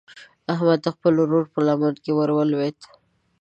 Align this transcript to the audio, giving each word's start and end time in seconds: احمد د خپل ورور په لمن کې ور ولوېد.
احمد 0.53 0.79
د 0.83 0.87
خپل 0.95 1.13
ورور 1.21 1.45
په 1.53 1.59
لمن 1.67 1.93
کې 2.03 2.11
ور 2.17 2.29
ولوېد. 2.33 2.77